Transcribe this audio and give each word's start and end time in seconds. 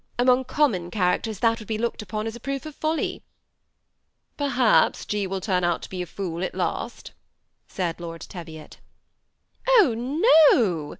amongst 0.17 0.47
common 0.47 0.89
char 0.89 1.15
acters 1.19 1.41
that 1.41 1.59
would 1.59 1.67
be 1.67 1.77
looked 1.77 2.01
upon 2.01 2.25
as 2.25 2.35
a 2.35 2.39
proof 2.39 2.65
of 2.65 2.73
folly."" 2.73 3.21
Perhaps 4.35 5.05
G. 5.05 5.27
will 5.27 5.39
turn 5.39 5.63
out 5.63 5.83
to 5.83 5.89
be 5.91 6.01
a 6.01 6.07
fool 6.07 6.43
at 6.43 6.55
last," 6.55 7.11
said 7.67 7.99
Lord 7.99 8.21
Teviot." 8.21 8.79
Oh, 9.77 9.93
no 9.95 10.89